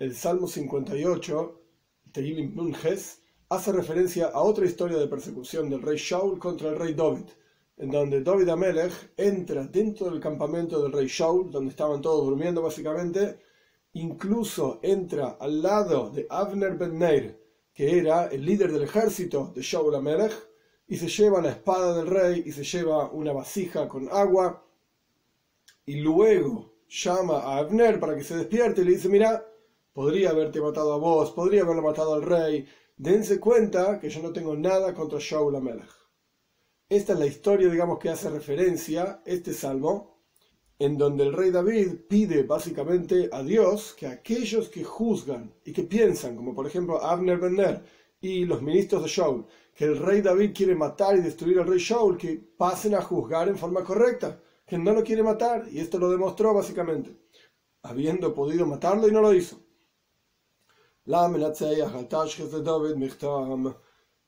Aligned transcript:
el 0.00 0.16
Salmo 0.16 0.48
58, 0.48 1.60
Tehilim 2.10 2.54
Nunges, 2.54 3.20
hace 3.50 3.70
referencia 3.70 4.28
a 4.28 4.40
otra 4.40 4.64
historia 4.64 4.96
de 4.96 5.06
persecución 5.06 5.68
del 5.68 5.82
rey 5.82 5.98
Shaul 5.98 6.38
contra 6.38 6.70
el 6.70 6.78
rey 6.78 6.94
David, 6.94 7.26
en 7.76 7.90
donde 7.90 8.22
David 8.22 8.48
Amelech 8.48 9.12
entra 9.18 9.66
dentro 9.66 10.10
del 10.10 10.18
campamento 10.18 10.82
del 10.82 10.92
rey 10.92 11.06
Shaul, 11.06 11.50
donde 11.50 11.68
estaban 11.70 12.00
todos 12.00 12.24
durmiendo 12.24 12.62
básicamente, 12.62 13.40
incluso 13.92 14.80
entra 14.82 15.36
al 15.38 15.60
lado 15.60 16.08
de 16.08 16.26
Avner 16.30 16.78
Ben 16.78 16.98
Neir, 16.98 17.38
que 17.74 17.98
era 17.98 18.28
el 18.28 18.42
líder 18.42 18.72
del 18.72 18.84
ejército 18.84 19.52
de 19.54 19.60
Shaul 19.60 19.94
Amelech, 19.94 20.32
y 20.88 20.96
se 20.96 21.08
lleva 21.08 21.42
la 21.42 21.50
espada 21.50 21.98
del 21.98 22.06
rey 22.06 22.42
y 22.46 22.52
se 22.52 22.64
lleva 22.64 23.10
una 23.10 23.34
vasija 23.34 23.86
con 23.86 24.08
agua, 24.10 24.66
y 25.84 25.96
luego 25.96 26.72
llama 26.88 27.40
a 27.40 27.58
Avner 27.58 28.00
para 28.00 28.16
que 28.16 28.24
se 28.24 28.38
despierte 28.38 28.80
y 28.80 28.84
le 28.84 28.92
dice, 28.92 29.10
mira, 29.10 29.46
podría 30.00 30.30
haberte 30.30 30.62
matado 30.62 30.94
a 30.94 30.96
vos, 30.96 31.30
podría 31.32 31.60
haberlo 31.60 31.82
matado 31.82 32.14
al 32.14 32.22
rey. 32.22 32.66
Dense 32.96 33.38
cuenta 33.38 34.00
que 34.00 34.08
yo 34.08 34.22
no 34.22 34.32
tengo 34.32 34.56
nada 34.56 34.94
contra 34.94 35.18
Shaul 35.20 35.54
Amelech. 35.54 35.92
Esta 36.88 37.12
es 37.12 37.18
la 37.18 37.26
historia, 37.26 37.68
digamos, 37.68 37.98
que 37.98 38.08
hace 38.08 38.30
referencia 38.30 39.20
este 39.26 39.52
salmo, 39.52 40.24
en 40.78 40.96
donde 40.96 41.24
el 41.24 41.34
rey 41.34 41.50
David 41.50 42.06
pide 42.08 42.44
básicamente 42.44 43.28
a 43.30 43.42
Dios 43.42 43.92
que 43.92 44.06
aquellos 44.06 44.70
que 44.70 44.84
juzgan 44.84 45.52
y 45.66 45.72
que 45.74 45.82
piensan, 45.82 46.34
como 46.34 46.54
por 46.54 46.66
ejemplo 46.66 47.04
Abner 47.04 47.36
Benner 47.36 47.82
y 48.22 48.46
los 48.46 48.62
ministros 48.62 49.02
de 49.02 49.08
Shaul, 49.10 49.44
que 49.74 49.84
el 49.84 49.98
rey 49.98 50.22
David 50.22 50.52
quiere 50.54 50.74
matar 50.74 51.14
y 51.18 51.20
destruir 51.20 51.58
al 51.58 51.66
rey 51.66 51.78
Shaul, 51.78 52.16
que 52.16 52.42
pasen 52.56 52.94
a 52.94 53.02
juzgar 53.02 53.48
en 53.48 53.58
forma 53.58 53.84
correcta, 53.84 54.40
que 54.66 54.78
no 54.78 54.94
lo 54.94 55.04
quiere 55.04 55.22
matar, 55.22 55.66
y 55.70 55.78
esto 55.78 55.98
lo 55.98 56.10
demostró 56.10 56.54
básicamente, 56.54 57.14
habiendo 57.82 58.32
podido 58.32 58.64
matarlo 58.64 59.06
y 59.06 59.12
no 59.12 59.20
lo 59.20 59.34
hizo. 59.34 59.60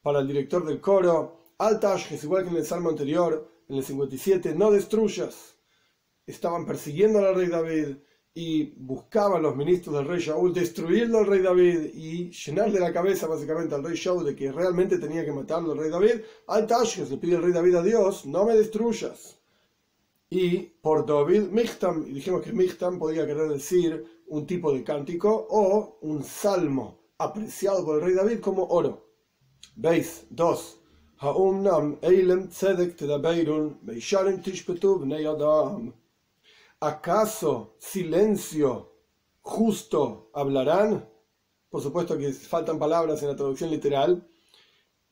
Para 0.03 0.19
el 0.19 0.27
director 0.27 0.67
del 0.67 0.81
coro, 0.81 1.55
al 1.59 1.81
igual 2.25 2.43
que 2.43 2.51
en 2.51 2.57
el 2.57 2.67
salmo 2.67 2.89
anterior, 2.91 3.49
en 3.69 3.77
el 3.77 3.85
57, 3.85 4.53
no 4.57 4.73
destruyas. 4.73 5.55
Estaban 6.27 6.67
persiguiendo 6.67 7.21
al 7.21 7.37
rey 7.37 7.47
David 7.47 7.99
y 8.35 8.75
buscaban 8.81 9.43
los 9.43 9.55
ministros 9.55 9.95
del 9.95 10.09
rey 10.09 10.19
Shaul 10.19 10.53
destruirlo 10.53 11.19
al 11.19 11.27
rey 11.27 11.41
David 11.41 11.95
y 11.95 12.31
llenarle 12.33 12.81
la 12.81 12.93
cabeza 12.93 13.29
básicamente 13.29 13.77
al 13.77 13.85
rey 13.85 13.95
Shaul 13.95 14.25
de 14.25 14.35
que 14.35 14.51
realmente 14.51 14.99
tenía 14.99 15.25
que 15.25 15.31
matarlo 15.31 15.71
al 15.71 15.79
rey 15.79 15.91
David. 15.91 16.23
Al 16.49 16.67
le 16.67 17.17
pide 17.17 17.37
el 17.37 17.43
rey 17.43 17.53
David 17.53 17.77
a 17.77 17.83
Dios, 17.85 18.27
no 18.27 18.45
me 18.45 18.57
destruyas. 18.57 19.39
Y 20.31 20.59
por 20.83 21.07
David, 21.07 21.43
Michtam, 21.43 22.07
y 22.09 22.15
dijimos 22.15 22.43
que 22.43 22.53
Michtam 22.53 22.99
podía 22.99 23.25
querer 23.25 23.51
decir 23.51 24.05
un 24.33 24.47
tipo 24.47 24.73
de 24.73 24.83
cántico 24.83 25.47
o 25.51 25.99
un 26.01 26.25
salmo 26.25 27.03
apreciado 27.19 27.85
por 27.85 27.97
el 27.97 28.05
rey 28.05 28.15
David 28.15 28.41
como 28.41 28.65
oro. 28.65 29.07
¿Veis? 29.77 30.25
Dos. 30.31 30.79
¿Acaso 36.81 37.77
silencio 37.79 38.93
justo 39.43 40.31
hablarán? 40.33 41.09
Por 41.69 41.83
supuesto 41.83 42.17
que 42.17 42.33
faltan 42.33 42.79
palabras 42.79 43.23
en 43.23 43.29
la 43.29 43.37
traducción 43.37 43.71
literal. 43.71 44.27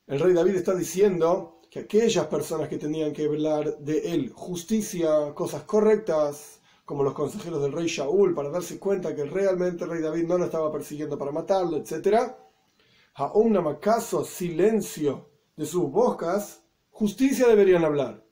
El 0.06 0.18
rey 0.18 0.32
David 0.32 0.56
está 0.56 0.74
diciendo 0.74 1.60
que 1.70 1.80
aquellas 1.80 2.26
personas 2.26 2.70
que 2.70 2.78
tenían 2.78 3.12
que 3.12 3.26
hablar 3.26 3.78
de 3.80 4.14
él 4.14 4.32
justicia, 4.34 5.34
cosas 5.34 5.64
correctas, 5.64 6.59
como 6.90 7.04
los 7.04 7.14
consejeros 7.14 7.62
del 7.62 7.70
rey 7.70 7.86
Shaul, 7.86 8.34
para 8.34 8.50
darse 8.50 8.80
cuenta 8.80 9.14
que 9.14 9.22
realmente 9.22 9.84
el 9.84 9.90
rey 9.90 10.02
David 10.02 10.24
no 10.24 10.38
lo 10.38 10.46
estaba 10.46 10.72
persiguiendo 10.72 11.16
para 11.16 11.30
matarlo, 11.30 11.76
etc. 11.76 12.32
Aún 13.14 13.56
acaso 13.56 14.24
silencio 14.24 15.30
de 15.54 15.66
sus 15.66 15.88
bocas, 15.88 16.64
justicia 16.90 17.46
deberían 17.46 17.84
hablar. 17.84 18.26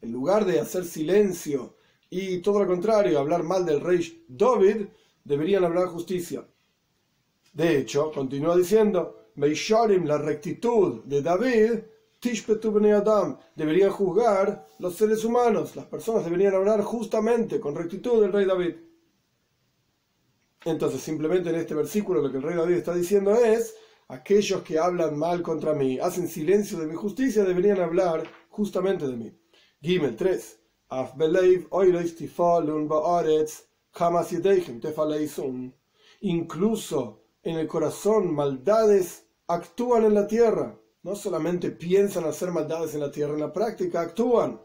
En 0.00 0.10
lugar 0.10 0.44
de 0.44 0.58
hacer 0.58 0.84
silencio 0.86 1.76
y 2.10 2.38
todo 2.38 2.58
lo 2.58 2.66
contrario, 2.66 3.20
hablar 3.20 3.44
mal 3.44 3.64
del 3.64 3.80
rey 3.80 4.24
David, 4.28 4.88
deberían 5.22 5.64
hablar 5.64 5.86
justicia. 5.86 6.44
De 7.52 7.78
hecho, 7.78 8.10
continúa 8.10 8.56
diciendo, 8.56 9.28
Meisharim, 9.36 10.04
la 10.04 10.18
rectitud 10.18 11.04
de 11.04 11.22
David, 11.22 11.78
Adam, 12.92 13.38
deberían 13.54 13.90
juzgar 13.90 14.66
los 14.78 14.96
seres 14.96 15.24
humanos, 15.24 15.76
las 15.76 15.86
personas 15.86 16.24
deberían 16.24 16.54
hablar 16.54 16.82
justamente, 16.82 17.60
con 17.60 17.74
rectitud 17.74 18.20
del 18.20 18.32
rey 18.32 18.46
David. 18.46 18.74
Entonces, 20.64 21.00
simplemente 21.00 21.50
en 21.50 21.56
este 21.56 21.74
versículo 21.74 22.20
lo 22.20 22.30
que 22.30 22.38
el 22.38 22.42
rey 22.42 22.56
David 22.56 22.76
está 22.76 22.94
diciendo 22.94 23.34
es, 23.34 23.74
aquellos 24.08 24.62
que 24.62 24.78
hablan 24.78 25.18
mal 25.18 25.42
contra 25.42 25.74
mí, 25.74 25.98
hacen 25.98 26.28
silencio 26.28 26.78
de 26.78 26.86
mi 26.86 26.94
justicia, 26.94 27.44
deberían 27.44 27.80
hablar 27.80 28.24
justamente 28.48 29.06
de 29.06 29.16
mí. 29.16 29.32
Gimel 29.80 30.16
3. 30.16 30.60
Incluso 36.20 37.22
en 37.42 37.56
el 37.56 37.66
corazón 37.66 38.34
maldades 38.34 39.26
actúan 39.46 40.04
en 40.04 40.14
la 40.14 40.26
tierra 40.26 40.78
no 41.06 41.14
solamente 41.14 41.70
piensan 41.70 42.24
hacer 42.24 42.50
maldades 42.50 42.92
en 42.94 43.00
la 43.00 43.12
tierra, 43.12 43.34
en 43.34 43.40
la 43.40 43.52
práctica 43.52 44.00
actúan. 44.00 44.60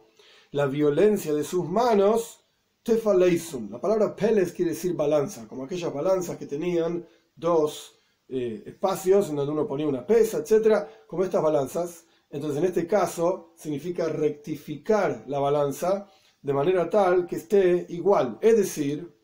La 0.50 0.66
violencia 0.66 1.36
de 1.36 1.44
sus 1.44 1.70
manos, 1.70 2.44
tefaleisum. 2.82 3.70
La 3.70 3.80
palabra 3.80 4.16
peles 4.16 4.52
quiere 4.52 4.72
decir 4.72 4.96
balanza, 4.96 5.48
como 5.48 5.66
aquellas 5.66 5.94
balanzas 5.94 6.38
que 6.38 6.48
tenían 6.48 7.06
dos 7.36 7.94
eh, 8.28 8.64
espacios 8.66 9.30
en 9.30 9.36
donde 9.36 9.52
uno 9.52 9.68
ponía 9.68 9.86
una 9.86 10.04
pesa, 10.04 10.40
etc. 10.40 10.88
Como 11.06 11.24
estas 11.24 11.44
balanzas. 11.44 12.06
Entonces, 12.32 12.58
en 12.58 12.66
este 12.66 12.88
caso, 12.88 13.54
significa 13.56 14.08
rectificar 14.08 15.24
la 15.28 15.38
balanza 15.38 16.10
de 16.42 16.54
manera 16.54 16.90
tal 16.90 17.28
que 17.28 17.36
esté 17.36 17.86
igual. 17.90 18.40
Es 18.42 18.58
decir, 18.58 19.16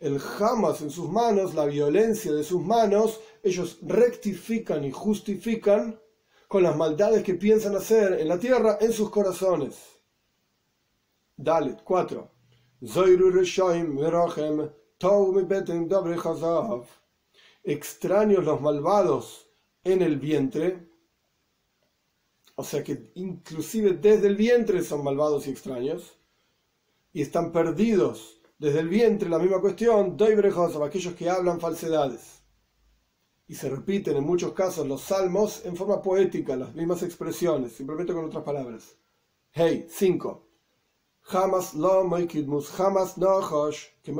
el 0.00 0.18
jamás 0.18 0.80
en 0.80 0.90
sus 0.90 1.08
manos, 1.08 1.54
la 1.54 1.66
violencia 1.66 2.32
de 2.32 2.42
sus 2.42 2.60
manos, 2.60 3.20
ellos 3.44 3.78
rectifican 3.82 4.82
y 4.82 4.90
justifican 4.90 6.00
con 6.48 6.62
las 6.62 6.76
maldades 6.76 7.22
que 7.22 7.34
piensan 7.34 7.76
hacer 7.76 8.20
en 8.20 8.28
la 8.28 8.38
tierra 8.38 8.78
en 8.80 8.92
sus 8.92 9.10
corazones. 9.10 9.76
Dalet 11.36 11.82
4. 11.82 12.30
Extraños 17.64 18.44
los 18.44 18.60
malvados 18.60 19.50
en 19.82 20.02
el 20.02 20.18
vientre, 20.18 20.88
o 22.54 22.62
sea 22.62 22.84
que 22.84 23.10
inclusive 23.14 23.92
desde 23.92 24.28
el 24.28 24.36
vientre 24.36 24.82
son 24.82 25.02
malvados 25.02 25.46
y 25.46 25.50
extraños, 25.50 26.18
y 27.12 27.22
están 27.22 27.52
perdidos 27.52 28.40
desde 28.58 28.80
el 28.80 28.88
vientre, 28.88 29.28
la 29.28 29.38
misma 29.38 29.60
cuestión, 29.60 30.16
aquellos 30.84 31.14
que 31.14 31.28
hablan 31.28 31.60
falsedades 31.60 32.43
y 33.46 33.54
se 33.54 33.68
repiten 33.68 34.16
en 34.16 34.24
muchos 34.24 34.52
casos 34.52 34.86
los 34.86 35.02
salmos 35.02 35.64
en 35.64 35.76
forma 35.76 36.00
poética, 36.00 36.56
las 36.56 36.74
mismas 36.74 37.02
expresiones, 37.02 37.72
simplemente 37.72 38.12
con 38.12 38.24
otras 38.24 38.42
palabras. 38.42 38.96
Hey, 39.52 39.86
5. 39.90 40.48
Jamás 41.20 41.74
lo 41.74 42.04
jamás 42.70 43.16
que 44.02 44.10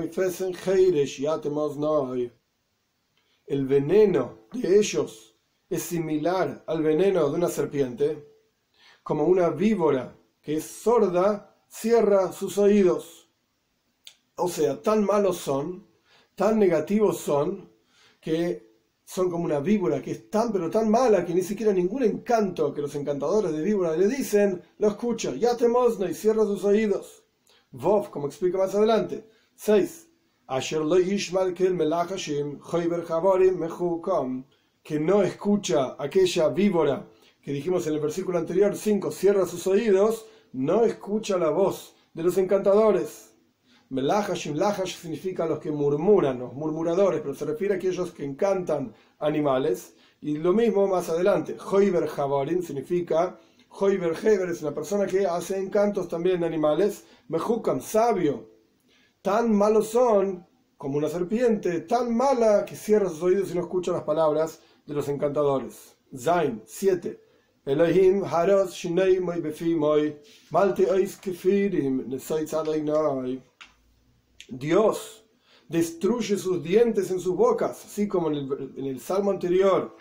El 3.47 3.67
veneno 3.67 4.47
de 4.53 4.79
ellos 4.79 5.37
es 5.69 5.83
similar 5.83 6.65
al 6.67 6.83
veneno 6.83 7.29
de 7.29 7.35
una 7.35 7.49
serpiente, 7.49 8.27
como 9.03 9.25
una 9.25 9.51
víbora 9.51 10.17
que 10.41 10.57
es 10.57 10.65
sorda 10.65 11.55
cierra 11.69 12.33
sus 12.33 12.57
oídos. 12.59 13.29
O 14.37 14.49
sea, 14.49 14.81
tan 14.81 15.05
malos 15.05 15.39
son, 15.39 15.87
tan 16.35 16.59
negativos 16.59 17.19
son, 17.19 17.71
que 18.21 18.74
son 19.05 19.31
como 19.31 19.45
una 19.45 19.61
víbora 19.61 20.01
que 20.01 20.13
es 20.13 20.31
tan 20.31 20.51
pero 20.51 20.71
tan 20.71 20.91
mala 20.91 21.25
que 21.25 21.35
ni 21.35 21.43
siquiera 21.43 21.73
ningún 21.73 22.03
encanto 22.03 22.73
que 22.73 22.81
los 22.81 22.95
encantadores 22.95 23.53
de 23.53 23.63
víbora 23.63 23.97
le 23.97 24.09
dicen 24.09 24.63
lo 24.79 24.89
escucha. 24.89 25.35
Ya 25.35 25.57
te 25.57 25.69
mosna 25.69 26.11
y 26.11 26.15
cierra 26.15 26.45
sus 26.45 26.65
oídos. 26.65 27.25
Vov, 27.71 28.11
como 28.11 28.27
explica 28.27 28.59
más 28.59 28.75
adelante. 28.75 29.29
6. 29.57 30.09
Que 34.83 35.01
no 35.01 35.23
escucha 35.23 35.97
aquella 35.99 36.49
víbora 36.49 37.09
que 37.43 37.53
dijimos 37.53 37.87
en 37.87 37.95
el 37.95 38.01
versículo 38.01 38.39
anterior 38.39 38.75
5, 38.75 39.11
cierra 39.11 39.47
sus 39.47 39.67
oídos, 39.67 40.27
no 40.53 40.85
escucha 40.85 41.37
la 41.37 41.51
voz 41.51 41.95
de 42.15 42.23
los 42.23 42.39
encantadores. 42.39 43.34
Melahash 43.91 44.47
Lahash 44.47 44.97
significa 44.97 45.47
los 45.47 45.59
que 45.59 45.71
murmuran, 45.71 46.39
los 46.39 46.53
murmuradores, 46.55 47.21
pero 47.21 47.35
se 47.35 47.45
refiere 47.45 47.75
a 47.75 47.77
aquellos 47.77 48.13
que 48.13 48.25
encantan 48.25 48.95
animales. 49.19 49.95
Y 50.21 50.39
lo 50.39 50.53
mismo 50.53 50.87
más 50.87 51.09
adelante. 51.11 51.57
Hoiber 51.71 52.07
Javarin 52.07 52.63
significa, 52.63 53.39
Hoiber 53.69 54.17
Heber 54.23 54.49
es 54.49 54.63
una 54.63 54.75
persona 54.75 55.07
que 55.07 55.27
hace 55.27 55.59
encantos 55.59 56.09
también 56.09 56.41
de 56.41 56.47
animales. 56.47 57.05
Mejukam, 57.29 57.81
sabio. 57.81 58.49
Tan 59.21 59.55
malos 59.55 59.89
son 59.89 60.47
como 60.77 60.99
una 60.99 61.09
serpiente 61.09 61.81
tan 61.81 62.15
mala 62.15 62.65
que 62.65 62.77
cierra 62.77 63.09
sus 63.09 63.23
oídos 63.23 63.51
y 63.51 63.55
no 63.55 63.63
escucha 63.63 63.93
las 63.93 64.03
palabras 64.03 64.61
de 64.87 64.95
los 64.95 65.09
encantadores. 65.09 65.97
Zain 66.17 66.63
7. 66.67 67.21
Elohim 67.67 68.23
haros 68.25 68.75
shinei 68.75 69.21
moi 69.21 69.41
befi 69.41 69.75
moi 69.75 70.17
malte 70.51 70.85
ois 70.91 71.17
kefirim. 71.17 72.05
Dios 74.49 75.25
destruye 75.69 76.37
sus 76.37 76.63
dientes 76.63 77.11
en 77.11 77.21
sus 77.21 77.35
bocas, 77.35 77.85
así 77.85 78.07
como 78.07 78.31
en 78.31 78.87
el, 78.87 79.01
salmo 79.01 79.31
anterior 79.31 79.97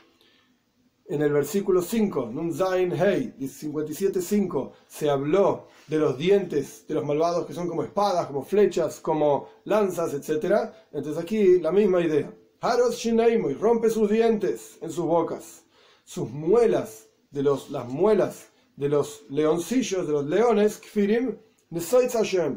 en 1.06 1.22
el 1.22 1.31
versículo 1.31 1.81
5, 1.81 2.30
Nun 2.31 2.54
Zain 2.54 2.92
Hei, 2.92 3.34
57.5, 3.40 4.72
se 4.88 5.10
habló 5.10 5.68
de 5.88 5.98
los 5.98 6.18
dientes 6.18 6.86
de 6.88 6.94
los 6.94 7.06
malvados 7.06 7.45
que 7.45 7.54
son 7.54 7.68
como 7.68 7.84
espadas, 7.84 8.28
como 8.28 8.44
flechas, 8.44 9.00
como 9.00 9.50
lanzas, 9.66 10.13
etc. 10.13 10.72
Entonces 10.92 11.22
aquí 11.22 11.60
la 11.60 11.72
misma 11.72 12.01
idea. 12.01 12.34
Haros 12.62 12.96
Shineimoy 12.96 13.54
rompe 13.56 13.89
sus 13.89 14.10
dientes 14.10 14.78
en 14.81 14.89
sus 14.89 15.06
bocas, 15.06 15.66
sus 16.06 16.30
muelas, 16.30 17.10
de 17.31 17.44
los, 17.44 17.72
las 17.72 17.89
muelas 17.89 18.50
de 18.78 18.89
los 18.89 19.24
leoncillos, 19.30 20.07
de 20.07 20.13
los 20.13 20.25
leones, 20.25 20.78
Kfirim, 20.78 21.38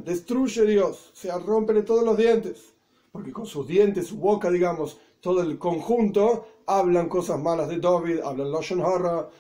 destruye 0.05 0.67
Dios, 0.67 1.11
o 1.13 1.17
sea, 1.17 1.39
rompe 1.39 1.83
todos 1.83 2.05
los 2.05 2.17
dientes, 2.17 2.75
porque 3.11 3.33
con 3.33 3.47
sus 3.47 3.67
dientes, 3.67 4.09
su 4.09 4.19
boca, 4.19 4.51
digamos, 4.51 4.99
todo 5.21 5.41
el 5.43 5.59
conjunto, 5.59 6.47
hablan 6.67 7.09
cosas 7.09 7.41
malas 7.41 7.69
de 7.69 7.79
David, 7.79 8.21
hablan 8.21 8.53
Lashon 8.53 8.81
Hara, 8.81 9.31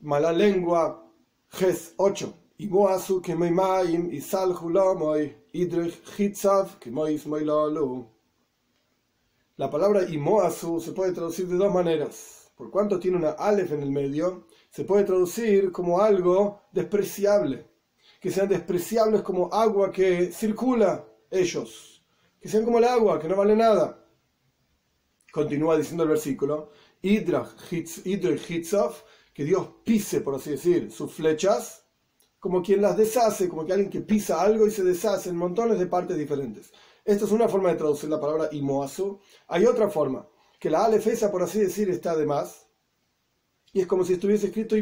mala 0.00 0.32
lengua, 0.32 1.04
Ges 1.48 1.94
8. 1.96 2.34
Y 2.58 2.68
Moasu 2.68 3.22
que 3.22 3.34
maim 3.34 4.10
y 4.12 4.20
sal 4.20 4.54
lamoy, 4.72 5.34
idrich 5.52 6.02
hitzav 6.18 6.78
que 6.78 6.90
mois 6.90 7.24
La 9.56 9.70
palabra 9.70 10.04
imoasu 10.04 10.78
se 10.78 10.92
puede 10.92 11.12
traducir 11.12 11.48
de 11.48 11.56
dos 11.56 11.72
maneras. 11.72 12.52
Por 12.54 12.70
cuanto 12.70 13.00
tiene 13.00 13.16
una 13.16 13.30
alef 13.30 13.72
en 13.72 13.82
el 13.82 13.90
medio, 13.90 14.44
se 14.68 14.84
puede 14.84 15.04
traducir 15.04 15.72
como 15.72 16.00
algo 16.00 16.60
despreciable. 16.70 17.69
Que 18.20 18.30
sean 18.30 18.48
despreciables 18.48 19.22
como 19.22 19.52
agua 19.52 19.90
que 19.90 20.30
circula 20.32 21.08
ellos. 21.30 22.04
Que 22.40 22.48
sean 22.48 22.64
como 22.64 22.78
el 22.78 22.84
agua, 22.84 23.18
que 23.18 23.28
no 23.28 23.36
vale 23.36 23.56
nada 23.56 24.00
continúa 25.30 25.76
diciendo 25.76 26.02
el 26.02 26.10
versículo, 26.10 26.70
que 29.32 29.44
Dios 29.44 29.68
pise, 29.84 30.20
por 30.20 30.34
así 30.34 30.50
decir, 30.50 30.90
sus 30.90 31.12
flechas, 31.12 31.84
como 32.38 32.62
quien 32.62 32.82
las 32.82 32.96
deshace, 32.96 33.48
como 33.48 33.64
que 33.64 33.72
alguien 33.72 33.90
que 33.90 34.00
pisa 34.00 34.40
algo 34.40 34.66
y 34.66 34.70
se 34.70 34.82
deshace 34.82 35.30
en 35.30 35.36
montones 35.36 35.78
de 35.78 35.86
partes 35.86 36.16
diferentes. 36.16 36.72
Esta 37.04 37.24
es 37.24 37.32
una 37.32 37.48
forma 37.48 37.70
de 37.70 37.76
traducir 37.76 38.10
la 38.10 38.20
palabra 38.20 38.48
imoasu. 38.52 39.20
Hay 39.48 39.64
otra 39.66 39.88
forma, 39.88 40.26
que 40.58 40.70
la 40.70 40.84
alefesa, 40.84 41.30
por 41.30 41.42
así 41.42 41.60
decir, 41.60 41.88
está 41.90 42.16
de 42.16 42.26
más, 42.26 42.66
y 43.72 43.80
es 43.80 43.86
como 43.86 44.04
si 44.04 44.14
estuviese 44.14 44.46
escrito 44.46 44.76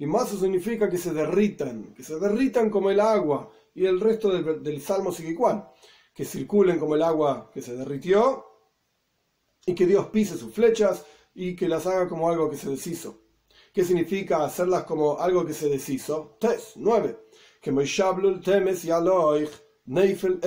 imasu. 0.00 0.34
Imasu 0.34 0.38
significa 0.38 0.88
que 0.88 0.98
se 0.98 1.12
derritan, 1.12 1.94
que 1.94 2.02
se 2.02 2.18
derritan 2.18 2.70
como 2.70 2.90
el 2.90 3.00
agua, 3.00 3.50
y 3.74 3.86
el 3.86 4.00
resto 4.00 4.30
del, 4.30 4.62
del 4.62 4.80
salmo 4.80 5.12
sigue 5.12 5.30
igual, 5.30 5.68
que 6.12 6.24
circulen 6.24 6.78
como 6.78 6.96
el 6.96 7.02
agua 7.02 7.50
que 7.52 7.62
se 7.62 7.76
derritió 7.76 8.44
y 9.64 9.74
que 9.74 9.86
Dios 9.86 10.06
pise 10.06 10.36
sus 10.36 10.52
flechas 10.52 11.04
y 11.34 11.54
que 11.54 11.68
las 11.68 11.86
haga 11.86 12.08
como 12.08 12.28
algo 12.28 12.50
que 12.50 12.56
se 12.56 12.70
deshizo. 12.70 13.20
¿Qué 13.72 13.84
significa 13.84 14.44
hacerlas 14.44 14.84
como 14.84 15.18
algo 15.18 15.46
que 15.46 15.54
se 15.54 15.68
deshizo? 15.68 16.36
Tes, 16.40 16.72
9. 16.74 17.16
Que 17.60 17.70
temes 18.42 18.84
neifel 19.86 20.40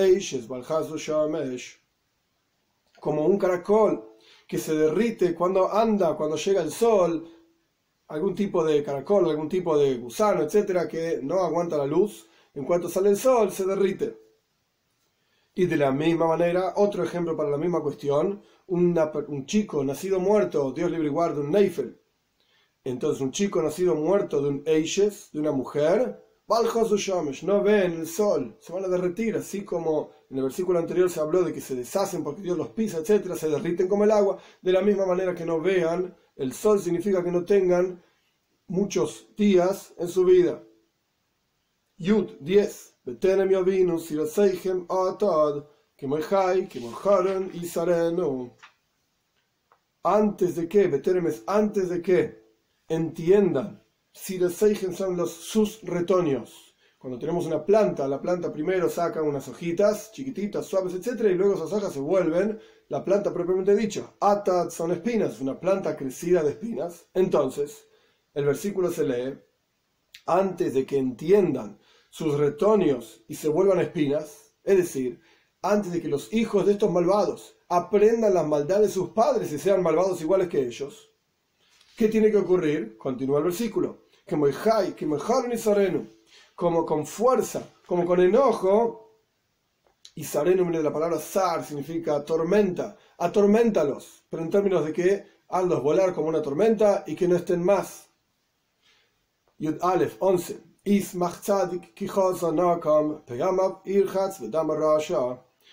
Como 2.99 3.25
un 3.25 3.37
caracol 3.37 4.17
que 4.47 4.57
se 4.57 4.75
derrite 4.75 5.33
cuando 5.33 5.71
anda, 5.71 6.15
cuando 6.15 6.35
llega 6.35 6.61
el 6.61 6.71
sol, 6.71 7.29
algún 8.13 8.35
tipo 8.35 8.63
de 8.63 8.83
caracol, 8.83 9.27
algún 9.29 9.49
tipo 9.49 9.77
de 9.77 9.95
gusano, 9.95 10.43
etcétera, 10.43 10.87
que 10.87 11.19
no 11.23 11.39
aguanta 11.39 11.77
la 11.77 11.87
luz, 11.87 12.29
en 12.53 12.63
cuanto 12.63 12.87
sale 12.87 13.09
el 13.09 13.17
sol 13.17 13.51
se 13.51 13.65
derrite. 13.65 14.17
Y 15.55 15.65
de 15.65 15.77
la 15.77 15.91
misma 15.91 16.27
manera, 16.27 16.73
otro 16.77 17.03
ejemplo 17.03 17.35
para 17.35 17.49
la 17.49 17.57
misma 17.57 17.81
cuestión, 17.81 18.43
un 18.67 19.45
chico 19.45 19.83
nacido 19.83 20.19
muerto, 20.19 20.71
Dios 20.71 20.91
libre 20.91 21.07
y 21.07 21.11
guarde, 21.11 21.41
un 21.41 21.51
Neifel. 21.51 21.99
Entonces, 22.83 23.21
un 23.21 23.31
chico 23.31 23.61
nacido 23.61 23.95
muerto 23.95 24.41
de 24.41 24.49
un 24.49 24.63
Eishes, 24.65 25.29
de 25.31 25.39
una 25.39 25.51
mujer, 25.51 26.23
no 26.47 27.63
ven 27.63 27.93
el 27.93 28.07
sol, 28.07 28.57
se 28.59 28.73
van 28.73 28.85
a 28.85 28.89
derretir, 28.89 29.35
así 29.37 29.63
como 29.63 30.11
en 30.29 30.37
el 30.37 30.43
versículo 30.43 30.77
anterior 30.77 31.09
se 31.09 31.19
habló 31.19 31.41
de 31.43 31.53
que 31.53 31.61
se 31.61 31.73
deshacen 31.75 32.23
porque 32.23 32.41
Dios 32.41 32.57
los 32.57 32.69
pisa, 32.69 32.97
etcétera, 32.97 33.35
se 33.35 33.49
derriten 33.49 33.87
como 33.87 34.03
el 34.03 34.11
agua, 34.11 34.37
de 34.61 34.71
la 34.71 34.81
misma 34.81 35.05
manera 35.05 35.33
que 35.33 35.45
no 35.45 35.59
vean 35.61 36.15
el 36.35 36.53
sol 36.53 36.79
significa 36.79 37.23
que 37.23 37.31
no 37.31 37.45
tengan 37.45 38.03
muchos 38.67 39.27
días 39.35 39.93
en 39.97 40.07
su 40.07 40.25
vida. 40.25 40.63
Yud 41.97 42.31
10. 42.39 42.95
Antes 50.03 50.55
de 50.55 50.67
que, 50.67 50.87
Beteremes, 50.87 51.43
antes 51.47 51.89
de 51.89 52.01
que 52.01 52.43
entiendan, 52.87 53.83
si 54.11 54.37
los 54.37 54.55
son 54.55 55.17
los 55.17 55.31
sus 55.31 55.81
retoños. 55.83 56.72
Cuando 57.03 57.19
tenemos 57.19 57.45
una 57.45 57.65
planta, 57.65 58.07
la 58.07 58.21
planta 58.21 58.53
primero 58.53 58.89
saca 58.89 59.21
unas 59.21 59.45
hojitas 59.49 60.13
chiquititas, 60.13 60.65
suaves, 60.65 60.93
etc. 60.93 61.19
Y 61.31 61.33
luego 61.33 61.55
esas 61.55 61.73
hojas 61.73 61.91
se 61.91 61.99
vuelven 61.99 62.57
la 62.87 63.03
planta 63.03 63.33
propiamente 63.33 63.75
dicha. 63.75 64.13
Atat 64.21 64.71
son 64.71 64.93
espinas, 64.93 65.41
una 65.41 65.59
planta 65.59 65.97
crecida 65.97 66.41
de 66.41 66.51
espinas. 66.51 67.07
Entonces, 67.13 67.89
el 68.33 68.45
versículo 68.45 68.89
se 68.89 69.03
lee, 69.03 69.37
antes 70.27 70.73
de 70.75 70.85
que 70.85 70.97
entiendan 70.97 71.77
sus 72.09 72.37
retoños 72.37 73.21
y 73.27 73.35
se 73.35 73.49
vuelvan 73.49 73.81
espinas, 73.81 74.53
es 74.63 74.77
decir, 74.77 75.19
antes 75.61 75.91
de 75.91 76.01
que 76.01 76.07
los 76.07 76.33
hijos 76.33 76.65
de 76.65 76.71
estos 76.71 76.89
malvados 76.89 77.57
aprendan 77.67 78.33
las 78.33 78.47
maldades 78.47 78.87
de 78.87 78.93
sus 78.93 79.09
padres 79.09 79.51
y 79.51 79.59
sean 79.59 79.83
malvados 79.83 80.21
iguales 80.21 80.47
que 80.47 80.65
ellos, 80.65 81.11
¿qué 81.97 82.07
tiene 82.07 82.31
que 82.31 82.37
ocurrir? 82.37 82.97
Continúa 82.97 83.39
el 83.39 83.43
versículo. 83.43 84.03
Que 84.25 84.37
que 84.95 85.05
y 85.05 85.57
como 86.55 86.85
con 86.85 87.05
fuerza, 87.05 87.67
como 87.85 88.05
con 88.05 88.19
enojo, 88.19 89.03
y 90.15 90.23
sarenu 90.23 90.63
viene 90.63 90.77
de 90.77 90.83
la 90.83 90.93
palabra 90.93 91.19
sar, 91.19 91.65
significa 91.65 92.23
tormenta, 92.23 92.97
atorméntalos, 93.17 94.23
pero 94.29 94.43
en 94.43 94.49
términos 94.49 94.85
de 94.85 94.93
que 94.93 95.25
hazlos 95.49 95.81
volar 95.81 96.13
como 96.13 96.29
una 96.29 96.41
tormenta 96.41 97.03
y 97.07 97.15
que 97.15 97.27
no 97.27 97.35
estén 97.35 97.63
más. 97.63 98.09
Yud 99.57 99.77
Aleph 99.81 100.17
11 100.19 100.73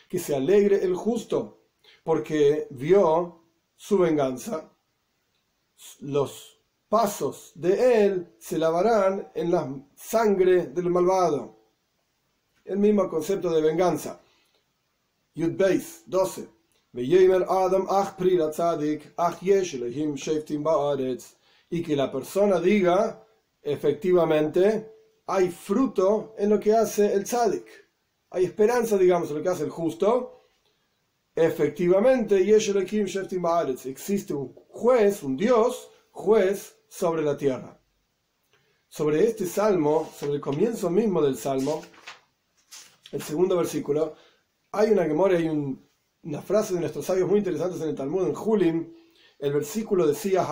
que 0.08 0.18
se 0.18 0.36
alegre 0.36 0.84
el 0.84 0.94
justo, 0.94 1.64
porque 2.04 2.68
vio 2.70 3.42
su 3.76 3.98
venganza. 3.98 4.70
Los 6.00 6.59
pasos 6.90 7.52
de 7.54 8.04
él 8.04 8.34
se 8.38 8.58
lavarán 8.58 9.30
en 9.34 9.52
la 9.52 9.72
sangre 9.94 10.66
del 10.66 10.90
malvado. 10.90 11.56
El 12.64 12.78
mismo 12.78 13.08
concepto 13.08 13.50
de 13.50 13.62
venganza. 13.62 14.20
Yud 15.34 15.56
Beis 15.56 16.02
12. 16.06 16.48
Y 21.72 21.82
que 21.84 21.94
la 21.96 22.10
persona 22.10 22.60
diga, 22.60 23.24
efectivamente, 23.62 24.92
hay 25.26 25.48
fruto 25.48 26.34
en 26.36 26.50
lo 26.50 26.58
que 26.58 26.74
hace 26.74 27.14
el 27.14 27.22
tzadik. 27.22 27.68
Hay 28.30 28.46
esperanza, 28.46 28.98
digamos, 28.98 29.30
en 29.30 29.36
lo 29.36 29.42
que 29.44 29.48
hace 29.48 29.62
el 29.62 29.70
justo. 29.70 30.40
Efectivamente, 31.36 32.42
existe 33.84 34.34
un 34.34 34.52
juez, 34.70 35.22
un 35.22 35.36
Dios, 35.36 35.88
juez 36.10 36.79
sobre 36.90 37.22
la 37.22 37.36
tierra. 37.36 37.80
Sobre 38.88 39.24
este 39.24 39.46
salmo, 39.46 40.10
sobre 40.14 40.34
el 40.34 40.40
comienzo 40.40 40.90
mismo 40.90 41.22
del 41.22 41.36
salmo, 41.36 41.80
el 43.12 43.22
segundo 43.22 43.56
versículo, 43.56 44.16
hay 44.72 44.90
una 44.90 45.04
memoria, 45.04 45.38
hay 45.38 45.48
una 45.48 46.42
frase 46.42 46.74
de 46.74 46.80
nuestros 46.80 47.06
sabios 47.06 47.28
muy 47.28 47.38
interesantes 47.38 47.80
en 47.80 47.90
el 47.90 47.94
Talmud, 47.94 48.26
en 48.26 48.34
Julim, 48.34 48.92
el 49.38 49.52
versículo 49.54 50.06
decía, 50.06 50.46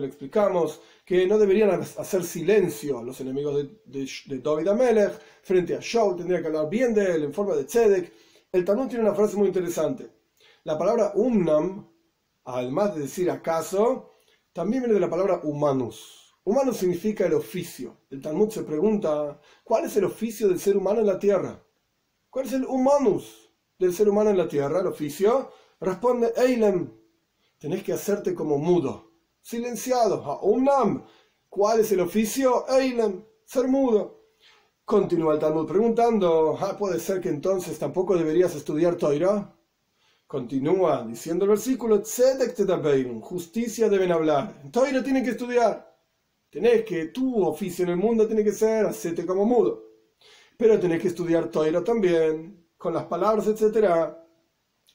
le 0.00 0.06
explicamos 0.06 0.80
que 1.04 1.26
no 1.26 1.36
deberían 1.36 1.70
hacer 1.70 2.24
silencio 2.24 3.02
los 3.02 3.20
enemigos 3.20 3.56
de, 3.84 4.08
de, 4.26 4.38
David 4.38 4.68
Amelech 4.68 5.12
frente 5.42 5.74
a 5.74 5.80
Shaul, 5.82 6.16
tendría 6.16 6.40
que 6.40 6.46
hablar 6.46 6.70
bien 6.70 6.94
de 6.94 7.16
él 7.16 7.24
en 7.24 7.34
forma 7.34 7.54
de 7.54 7.64
tzedek. 7.64 8.12
El 8.50 8.64
Talmud 8.64 8.88
tiene 8.88 9.04
una 9.04 9.14
frase 9.14 9.36
muy 9.36 9.48
interesante. 9.48 10.08
La 10.64 10.78
palabra 10.78 11.12
umnam, 11.16 11.86
además 12.46 12.94
de 12.94 13.02
decir 13.02 13.30
acaso, 13.30 14.14
también 14.52 14.82
viene 14.82 14.94
de 14.94 15.00
la 15.00 15.10
palabra 15.10 15.40
humanus. 15.42 16.34
Humanus 16.44 16.76
significa 16.78 17.26
el 17.26 17.34
oficio. 17.34 17.98
El 18.08 18.22
Talmud 18.22 18.50
se 18.50 18.62
pregunta, 18.62 19.40
¿cuál 19.64 19.84
es 19.84 19.96
el 19.96 20.04
oficio 20.04 20.48
del 20.48 20.60
ser 20.60 20.76
humano 20.76 21.00
en 21.00 21.06
la 21.06 21.18
tierra? 21.18 21.60
¿Cuál 22.30 22.46
es 22.46 22.52
el 22.52 22.64
humanus 22.64 23.50
del 23.78 23.92
ser 23.92 24.08
humano 24.08 24.30
en 24.30 24.38
la 24.38 24.48
tierra, 24.48 24.80
el 24.80 24.86
oficio? 24.86 25.50
Responde 25.80 26.32
Eilem. 26.36 26.92
Tenés 27.58 27.82
que 27.82 27.92
hacerte 27.92 28.34
como 28.34 28.58
mudo, 28.58 29.10
silenciado. 29.42 30.40
Unam. 30.42 31.04
¿Cuál 31.48 31.80
es 31.80 31.90
el 31.90 32.00
oficio? 32.00 32.64
Eilem, 32.68 33.24
ser 33.44 33.66
mudo. 33.66 34.20
Continúa 34.84 35.34
el 35.34 35.40
Talmud 35.40 35.66
preguntando, 35.66 36.56
ah, 36.60 36.76
¿puede 36.78 37.00
ser 37.00 37.20
que 37.20 37.28
entonces 37.28 37.76
tampoco 37.76 38.16
deberías 38.16 38.54
estudiar 38.54 38.94
Toira? 38.94 39.55
Continúa 40.26 41.04
diciendo 41.06 41.44
el 41.44 41.50
versículo, 41.50 42.04
justicia 43.20 43.88
deben 43.88 44.10
hablar. 44.10 44.60
Toira 44.72 45.02
tienen 45.02 45.22
que 45.22 45.30
estudiar. 45.30 45.86
Tenés 46.50 46.84
que, 46.84 47.06
tu 47.06 47.44
oficio 47.44 47.84
en 47.84 47.90
el 47.90 47.96
mundo 47.96 48.26
tiene 48.26 48.42
que 48.42 48.50
ser, 48.50 48.86
hacete 48.86 49.24
como 49.24 49.44
mudo. 49.44 49.84
Pero 50.56 50.80
tenés 50.80 51.00
que 51.00 51.08
estudiar 51.08 51.48
Toira 51.48 51.84
también, 51.84 52.66
con 52.76 52.94
las 52.94 53.04
palabras, 53.04 53.46
etc. 53.46 54.14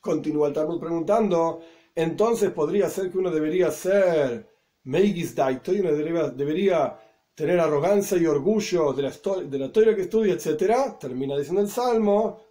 Continúa 0.01 0.49
el 0.49 0.53
Talmud 0.53 0.79
preguntando, 0.79 1.61
entonces 1.95 2.51
podría 2.51 2.89
ser 2.89 3.09
que 3.09 3.17
uno 3.17 3.31
debería 3.31 3.71
ser 3.71 4.49
Meigis 4.83 5.35
Daito 5.35 5.73
y 5.73 5.79
uno 5.79 5.93
debería, 5.93 6.99
tener 7.35 7.59
arrogancia 7.59 8.17
y 8.17 8.25
orgullo 8.25 8.91
de 8.93 9.03
la, 9.03 9.11
de 9.45 9.59
la 9.59 9.71
que 9.95 10.01
estudia, 10.01 10.33
etc. 10.33 10.97
Termina 10.99 11.37
diciendo 11.37 11.61
el 11.61 11.69
Salmo, 11.69 12.47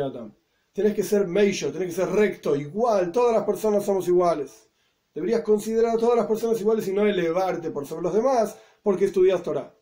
Adam. 0.00 0.37
Tenés 0.78 0.94
que 0.94 1.02
ser 1.02 1.26
Meisho, 1.26 1.72
tenés 1.72 1.88
que 1.88 2.02
ser 2.02 2.08
recto, 2.08 2.54
igual, 2.54 3.10
todas 3.10 3.34
las 3.34 3.42
personas 3.42 3.84
somos 3.84 4.06
iguales. 4.06 4.70
Deberías 5.12 5.42
considerar 5.42 5.96
a 5.96 5.98
todas 5.98 6.16
las 6.16 6.26
personas 6.28 6.60
iguales 6.60 6.86
y 6.86 6.92
no 6.92 7.04
elevarte 7.04 7.72
por 7.72 7.84
sobre 7.84 8.04
los 8.04 8.14
demás 8.14 8.56
porque 8.80 9.06
estudias 9.06 9.42
Torah. 9.42 9.74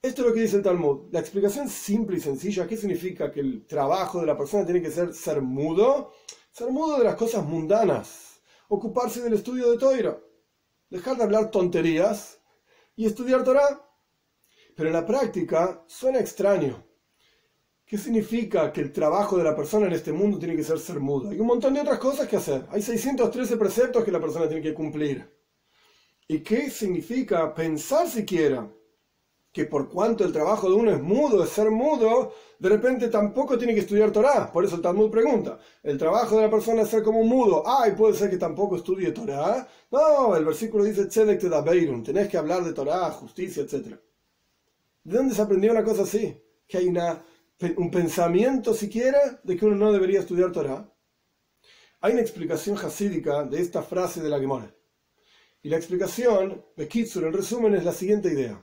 Esto 0.00 0.22
es 0.22 0.28
lo 0.28 0.32
que 0.32 0.42
dice 0.42 0.58
el 0.58 0.62
Talmud. 0.62 1.08
La 1.10 1.18
explicación 1.18 1.68
simple 1.68 2.18
y 2.18 2.20
sencilla, 2.20 2.68
¿qué 2.68 2.76
significa 2.76 3.32
que 3.32 3.40
el 3.40 3.66
trabajo 3.66 4.20
de 4.20 4.26
la 4.26 4.38
persona 4.38 4.64
tiene 4.64 4.80
que 4.80 4.92
ser 4.92 5.12
ser 5.12 5.42
mudo? 5.42 6.12
Ser 6.52 6.70
mudo 6.70 6.96
de 6.98 7.04
las 7.06 7.16
cosas 7.16 7.44
mundanas, 7.44 8.40
ocuparse 8.68 9.20
del 9.20 9.32
estudio 9.32 9.68
de 9.72 9.78
Torah, 9.78 10.20
dejar 10.90 11.16
de 11.16 11.24
hablar 11.24 11.50
tonterías 11.50 12.38
y 12.94 13.06
estudiar 13.06 13.42
Torah. 13.42 13.84
Pero 14.76 14.90
en 14.90 14.94
la 14.94 15.04
práctica 15.04 15.82
suena 15.88 16.20
extraño. 16.20 16.93
¿Qué 17.86 17.98
significa 17.98 18.72
que 18.72 18.80
el 18.80 18.92
trabajo 18.92 19.36
de 19.36 19.44
la 19.44 19.54
persona 19.54 19.86
en 19.86 19.92
este 19.92 20.10
mundo 20.10 20.38
tiene 20.38 20.56
que 20.56 20.64
ser 20.64 20.78
ser 20.78 21.00
mudo? 21.00 21.28
Hay 21.28 21.38
un 21.38 21.46
montón 21.46 21.74
de 21.74 21.80
otras 21.80 21.98
cosas 21.98 22.26
que 22.26 22.36
hacer. 22.36 22.64
Hay 22.70 22.80
613 22.80 23.58
preceptos 23.58 24.04
que 24.04 24.10
la 24.10 24.20
persona 24.20 24.48
tiene 24.48 24.62
que 24.62 24.72
cumplir. 24.72 25.30
¿Y 26.26 26.38
qué 26.40 26.70
significa 26.70 27.54
pensar 27.54 28.08
siquiera 28.08 28.72
que 29.52 29.66
por 29.66 29.90
cuanto 29.90 30.24
el 30.24 30.32
trabajo 30.32 30.68
de 30.68 30.74
uno 30.74 30.90
es 30.92 31.02
mudo, 31.02 31.44
es 31.44 31.50
ser 31.50 31.70
mudo, 31.70 32.32
de 32.58 32.68
repente 32.70 33.08
tampoco 33.08 33.58
tiene 33.58 33.74
que 33.74 33.80
estudiar 33.80 34.10
Torah? 34.10 34.50
Por 34.50 34.64
eso 34.64 34.76
el 34.76 34.82
Talmud 34.82 35.10
pregunta, 35.10 35.58
¿el 35.82 35.98
trabajo 35.98 36.36
de 36.36 36.42
la 36.42 36.50
persona 36.50 36.82
es 36.82 36.88
ser 36.88 37.02
como 37.02 37.20
un 37.20 37.28
mudo? 37.28 37.62
Ay, 37.66 37.92
puede 37.92 38.14
ser 38.14 38.30
que 38.30 38.38
tampoco 38.38 38.76
estudie 38.76 39.12
Torah. 39.12 39.68
No, 39.90 40.34
el 40.34 40.46
versículo 40.46 40.84
dice, 40.84 41.04
Tzedek 41.04 41.38
te 41.38 41.50
da 41.50 41.62
tenés 41.62 42.28
que 42.28 42.38
hablar 42.38 42.64
de 42.64 42.72
Torah, 42.72 43.10
justicia, 43.10 43.62
etc. 43.62 43.98
¿De 45.04 45.16
dónde 45.18 45.34
se 45.34 45.42
aprendió 45.42 45.70
una 45.70 45.84
cosa 45.84 46.04
así? 46.04 46.34
Que 46.66 46.78
hay 46.78 46.88
una 46.88 47.22
un 47.76 47.90
pensamiento 47.90 48.74
siquiera 48.74 49.40
de 49.42 49.56
que 49.56 49.64
uno 49.64 49.76
no 49.76 49.92
debería 49.92 50.20
estudiar 50.20 50.52
Torah. 50.52 50.90
Hay 52.00 52.12
una 52.12 52.22
explicación 52.22 52.76
hasídica 52.78 53.44
de 53.44 53.60
esta 53.60 53.82
frase 53.82 54.22
de 54.22 54.28
la 54.28 54.38
Gemara. 54.38 54.74
Y 55.62 55.68
la 55.70 55.76
explicación, 55.76 56.64
Bekitsur, 56.76 57.24
en 57.24 57.32
resumen, 57.32 57.74
es 57.74 57.84
la 57.84 57.92
siguiente 57.92 58.28
idea. 58.28 58.62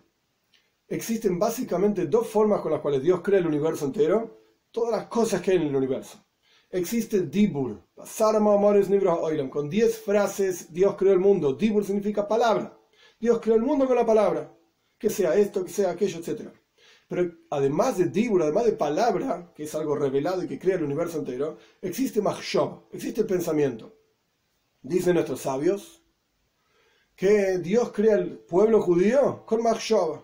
Existen 0.88 1.40
básicamente 1.40 2.06
dos 2.06 2.28
formas 2.28 2.62
con 2.62 2.72
las 2.72 2.82
cuales 2.82 3.02
Dios 3.02 3.22
crea 3.22 3.40
el 3.40 3.48
universo 3.48 3.86
entero, 3.86 4.40
todas 4.70 4.92
las 4.92 5.08
cosas 5.08 5.42
que 5.42 5.52
hay 5.52 5.58
en 5.58 5.64
el 5.64 5.76
universo. 5.76 6.24
Existe 6.70 7.22
Dibur, 7.22 7.84
con 9.50 9.70
diez 9.70 10.00
frases 10.00 10.72
Dios 10.72 10.96
creó 10.96 11.14
el 11.14 11.20
mundo. 11.20 11.54
Dibur 11.54 11.84
significa 11.84 12.28
palabra. 12.28 12.78
Dios 13.20 13.40
creó 13.42 13.56
el 13.56 13.62
mundo 13.62 13.88
con 13.88 13.96
la 13.96 14.06
palabra. 14.06 14.56
Que 14.98 15.10
sea 15.10 15.36
esto, 15.36 15.66
que 15.66 15.72
sea 15.72 15.92
aquello, 15.92 16.20
etcétera. 16.20 16.54
Pero 17.12 17.30
además 17.50 17.98
de 17.98 18.06
Dibur, 18.06 18.42
además 18.42 18.64
de 18.64 18.72
palabra, 18.72 19.52
que 19.54 19.64
es 19.64 19.76
algo 19.76 19.98
revelado 19.98 20.44
y 20.44 20.48
que 20.48 20.58
crea 20.58 20.78
el 20.78 20.86
universo 20.86 21.20
entero, 21.20 21.58
existe 21.82 22.22
Machshov, 22.22 22.88
existe 22.90 23.20
el 23.20 23.28
pensamiento. 23.28 23.94
Dicen 24.82 25.16
nuestros 25.16 25.42
sabios 25.42 26.02
que 27.14 27.58
Dios 27.58 27.92
crea 27.92 28.16
el 28.16 28.38
pueblo 28.38 28.82
judío 28.82 29.46
con 29.46 29.62
Machshov. 29.62 30.22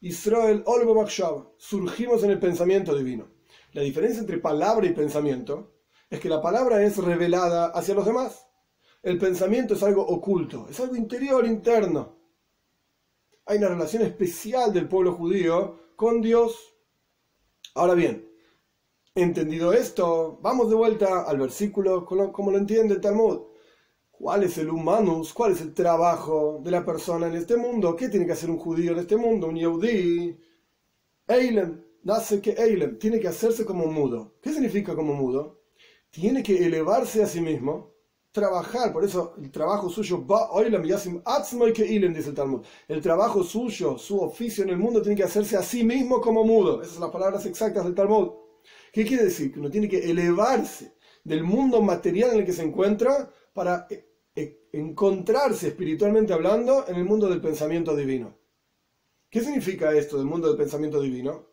Israel 0.00 0.62
Olbo 0.64 0.94
Machshov. 0.94 1.52
Surgimos 1.58 2.24
en 2.24 2.30
el 2.30 2.38
pensamiento 2.38 2.96
divino. 2.96 3.28
La 3.72 3.82
diferencia 3.82 4.20
entre 4.20 4.38
palabra 4.38 4.86
y 4.86 4.94
pensamiento 4.94 5.82
es 6.08 6.18
que 6.18 6.30
la 6.30 6.40
palabra 6.40 6.82
es 6.82 6.96
revelada 6.96 7.66
hacia 7.66 7.94
los 7.94 8.06
demás. 8.06 8.46
El 9.02 9.18
pensamiento 9.18 9.74
es 9.74 9.82
algo 9.82 10.06
oculto, 10.06 10.66
es 10.70 10.80
algo 10.80 10.96
interior, 10.96 11.44
interno. 11.44 12.16
Hay 13.44 13.58
una 13.58 13.68
relación 13.68 14.02
especial 14.04 14.72
del 14.72 14.88
pueblo 14.88 15.12
judío 15.12 15.82
con 16.02 16.20
Dios. 16.20 16.74
Ahora 17.76 17.94
bien, 17.94 18.28
entendido 19.14 19.72
esto, 19.72 20.36
vamos 20.42 20.68
de 20.68 20.74
vuelta 20.74 21.22
al 21.22 21.38
versículo 21.38 22.04
como 22.04 22.50
lo 22.50 22.58
entiende 22.58 22.94
el 22.94 23.00
Talmud. 23.00 23.42
¿Cuál 24.10 24.42
es 24.42 24.58
el 24.58 24.68
humanus? 24.68 25.32
¿Cuál 25.32 25.52
es 25.52 25.60
el 25.60 25.72
trabajo 25.74 26.60
de 26.64 26.72
la 26.72 26.84
persona 26.84 27.28
en 27.28 27.34
este 27.34 27.56
mundo? 27.56 27.94
¿Qué 27.94 28.08
tiene 28.08 28.26
que 28.26 28.32
hacer 28.32 28.50
un 28.50 28.58
judío 28.58 28.90
en 28.90 28.98
este 28.98 29.16
mundo? 29.16 29.46
Un 29.46 29.54
yehudí. 29.54 30.36
Eilem, 31.28 31.84
nace 32.02 32.40
que 32.40 32.50
Eilem, 32.50 32.98
tiene 32.98 33.20
que 33.20 33.28
hacerse 33.28 33.64
como 33.64 33.86
mudo. 33.86 34.34
¿Qué 34.42 34.50
significa 34.50 34.96
como 34.96 35.14
mudo? 35.14 35.62
Tiene 36.10 36.42
que 36.42 36.66
elevarse 36.66 37.22
a 37.22 37.28
sí 37.28 37.40
mismo 37.40 37.91
trabajar, 38.32 38.92
por 38.92 39.04
eso 39.04 39.34
el 39.40 39.50
trabajo 39.50 39.90
suyo 39.90 40.26
va 40.26 40.48
dice 42.14 42.30
el 42.30 42.34
Talmud. 42.34 42.64
El 42.88 43.02
trabajo 43.02 43.44
suyo, 43.44 43.98
su 43.98 44.20
oficio 44.20 44.64
en 44.64 44.70
el 44.70 44.78
mundo 44.78 45.02
tiene 45.02 45.16
que 45.16 45.24
hacerse 45.24 45.56
a 45.56 45.62
sí 45.62 45.84
mismo 45.84 46.20
como 46.20 46.42
mudo. 46.42 46.80
Esas 46.80 46.94
son 46.94 47.02
las 47.02 47.12
palabras 47.12 47.44
exactas 47.46 47.84
del 47.84 47.94
Talmud. 47.94 48.30
¿Qué 48.92 49.04
quiere 49.04 49.24
decir? 49.24 49.52
Que 49.52 49.60
uno 49.60 49.70
tiene 49.70 49.88
que 49.88 50.10
elevarse 50.10 50.96
del 51.22 51.44
mundo 51.44 51.82
material 51.82 52.32
en 52.32 52.40
el 52.40 52.46
que 52.46 52.52
se 52.52 52.62
encuentra 52.62 53.30
para 53.52 53.86
eh, 53.90 54.08
eh, 54.34 54.68
encontrarse 54.72 55.68
espiritualmente 55.68 56.32
hablando 56.32 56.86
en 56.88 56.96
el 56.96 57.04
mundo 57.04 57.28
del 57.28 57.40
pensamiento 57.40 57.94
divino. 57.94 58.38
¿Qué 59.28 59.40
significa 59.40 59.92
esto 59.92 60.16
del 60.16 60.26
mundo 60.26 60.48
del 60.48 60.56
pensamiento 60.56 61.00
divino? 61.00 61.48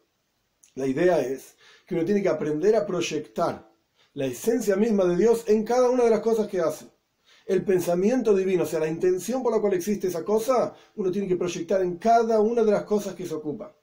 La 0.76 0.88
idea 0.88 1.20
es 1.20 1.58
que 1.86 1.96
uno 1.96 2.06
tiene 2.06 2.22
que 2.22 2.30
aprender 2.30 2.76
a 2.76 2.86
proyectar 2.86 3.69
la 4.20 4.26
esencia 4.26 4.76
misma 4.76 5.06
de 5.06 5.16
Dios 5.16 5.46
en 5.48 5.64
cada 5.64 5.90
una 5.90 6.04
de 6.04 6.10
las 6.10 6.20
cosas 6.20 6.50
que 6.50 6.60
hace. 6.60 6.88
El 7.46 7.64
pensamiento 7.64 8.36
divino, 8.36 8.64
o 8.64 8.66
sea, 8.66 8.82
la 8.82 8.90
intención 8.90 9.42
por 9.42 9.54
la 9.54 9.62
cual 9.62 9.76
existe 9.76 10.10
esa 10.10 10.26
cosa, 10.26 10.74
uno 10.98 11.10
tiene 11.10 11.26
que 11.26 11.38
proyectar 11.38 11.82
en 11.82 11.96
cada 11.96 12.42
una 12.42 12.66
de 12.66 12.72
las 12.74 12.84
cosas 12.84 13.16
que 13.16 13.26
se 13.26 13.34
ocupa. 13.34 13.74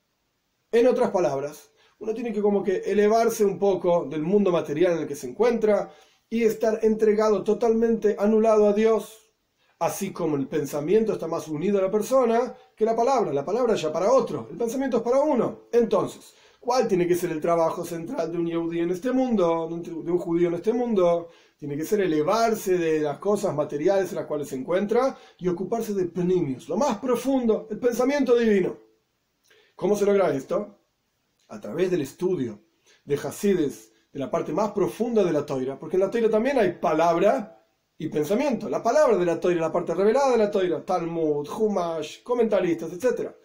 En 0.71 0.89
otras 0.89 1.11
palabras, 1.11 1.71
uno 2.01 2.13
tiene 2.13 2.35
que 2.35 2.43
como 2.43 2.63
que 2.63 2.83
elevarse 2.85 3.47
un 3.47 3.59
poco 3.59 4.05
del 4.05 4.21
mundo 4.21 4.53
material 4.53 4.93
en 4.93 4.99
el 4.99 5.09
que 5.09 5.17
se 5.17 5.27
encuentra 5.27 5.91
y 6.29 6.43
estar 6.43 6.81
entregado 6.83 7.43
totalmente 7.43 8.15
anulado 8.19 8.69
a 8.69 8.75
Dios, 8.75 9.33
así 9.79 10.13
como 10.13 10.37
el 10.37 10.49
pensamiento 10.49 11.15
está 11.15 11.27
más 11.27 11.49
unido 11.49 11.79
a 11.79 11.83
la 11.83 11.91
persona 11.91 12.55
que 12.77 12.85
la 12.85 12.95
palabra. 12.95 13.33
La 13.33 13.47
palabra 13.47 13.75
ya 13.75 13.91
para 13.91 14.13
otro, 14.13 14.49
el 14.51 14.59
pensamiento 14.59 14.99
es 14.99 15.03
para 15.03 15.21
uno. 15.21 15.61
Entonces, 15.73 16.35
¿Cuál 16.67 16.89
tiene 16.89 17.07
que 17.07 17.15
ser 17.15 17.31
el 17.31 17.41
trabajo 17.41 17.85
central 17.85 18.33
de 18.33 18.39
un 18.39 18.51
judío 18.51 18.83
en 18.83 18.91
este 18.91 19.13
mundo, 19.13 19.69
de 19.71 20.11
un 20.11 20.19
judío 20.19 20.49
en 20.49 20.55
este 20.55 20.73
mundo? 20.73 21.29
Tiene 21.57 21.77
que 21.77 21.85
ser 21.85 22.01
elevarse 22.01 22.77
de 22.77 22.99
las 23.03 23.19
cosas 23.19 23.55
materiales 23.55 24.11
en 24.11 24.17
las 24.17 24.27
cuales 24.27 24.49
se 24.49 24.57
encuentra 24.57 25.17
y 25.39 25.47
ocuparse 25.47 25.95
de 25.95 26.07
penimios, 26.07 26.69
lo 26.69 26.77
más 26.77 26.99
profundo, 26.99 27.69
el 27.71 27.79
pensamiento 27.79 28.37
divino. 28.37 28.77
¿Cómo 29.77 29.95
se 29.95 30.07
logra 30.07 30.35
esto? 30.35 30.81
A 31.51 31.61
través 31.61 31.89
del 31.89 32.01
estudio 32.01 32.61
de 33.05 33.15
Hasides, 33.15 33.93
de 34.13 34.19
la 34.19 34.29
parte 34.29 34.53
más 34.53 34.73
profunda 34.73 35.23
de 35.23 35.33
la 35.33 35.47
toira, 35.47 35.79
porque 35.79 35.95
en 35.95 36.01
la 36.01 36.11
toira 36.11 36.29
también 36.29 36.59
hay 36.59 36.73
palabra 36.73 37.65
y 37.97 38.09
pensamiento. 38.09 38.69
La 38.69 38.83
palabra 38.83 39.17
de 39.17 39.25
la 39.25 39.39
toira, 39.39 39.61
la 39.61 39.73
parte 39.73 39.95
revelada 39.95 40.33
de 40.33 40.39
la 40.39 40.51
toira, 40.51 40.85
Talmud, 40.85 41.49
Humash, 41.49 42.25
comentaristas, 42.25 42.93
etcétera. 42.93 43.37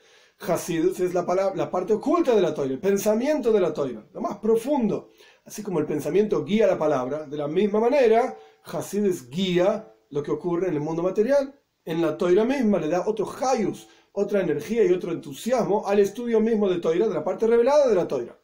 Hasidus 0.47 0.99
es 0.99 1.13
la, 1.13 1.25
palabra, 1.25 1.55
la 1.55 1.69
parte 1.69 1.93
oculta 1.93 2.35
de 2.35 2.41
la 2.41 2.53
toira, 2.53 2.73
el 2.73 2.79
pensamiento 2.79 3.51
de 3.51 3.59
la 3.59 3.73
toira, 3.73 4.07
lo 4.13 4.21
más 4.21 4.37
profundo. 4.37 5.11
Así 5.45 5.61
como 5.61 5.79
el 5.79 5.85
pensamiento 5.85 6.43
guía 6.43 6.67
la 6.67 6.77
palabra, 6.77 7.25
de 7.25 7.37
la 7.37 7.47
misma 7.47 7.79
manera, 7.79 8.37
Hasidus 8.63 9.29
guía 9.29 9.93
lo 10.09 10.23
que 10.23 10.31
ocurre 10.31 10.67
en 10.67 10.73
el 10.75 10.79
mundo 10.79 11.03
material. 11.03 11.59
En 11.85 12.01
la 12.01 12.17
toira 12.17 12.43
misma 12.43 12.79
le 12.79 12.87
da 12.87 13.07
otro 13.07 13.29
hayus, 13.41 13.87
otra 14.11 14.41
energía 14.41 14.83
y 14.83 14.91
otro 14.91 15.11
entusiasmo 15.11 15.87
al 15.87 15.99
estudio 15.99 16.39
mismo 16.39 16.69
de 16.69 16.79
toira, 16.79 17.07
de 17.07 17.13
la 17.13 17.23
parte 17.23 17.47
revelada 17.47 17.87
de 17.87 17.95
la 17.95 18.07
toira. 18.07 18.39